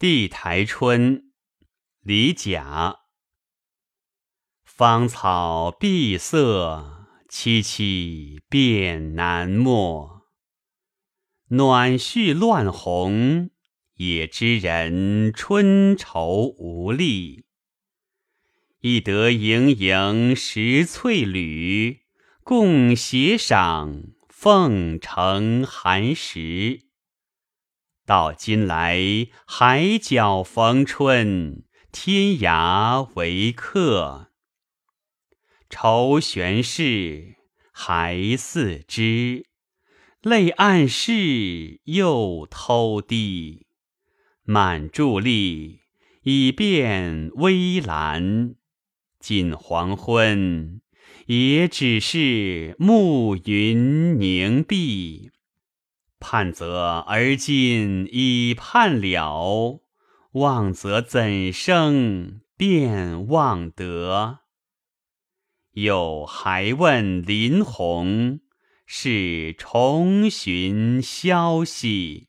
[0.00, 1.32] 地台春，
[2.02, 3.00] 李甲。
[4.64, 10.28] 芳草碧色，萋萋遍南陌。
[11.48, 13.50] 暖絮乱红，
[13.94, 17.46] 也知人春愁无力。
[18.78, 22.02] 一得盈盈十翠缕，
[22.44, 26.87] 共携赏凤城寒食。
[28.08, 34.30] 到今来，海角逢春，天涯为客。
[35.68, 37.36] 愁悬事，
[37.70, 39.44] 还似知；
[40.22, 43.66] 泪暗室，又偷滴。
[44.42, 45.80] 满伫立，
[46.22, 48.54] 已变微澜；
[49.20, 50.80] 近黄昏，
[51.26, 55.30] 也只是暮云凝碧。
[56.20, 59.80] 盼则而今已盼了，
[60.32, 64.40] 望则怎生便望得？
[65.72, 68.40] 又还问林鸿，
[68.84, 72.28] 是重寻消息。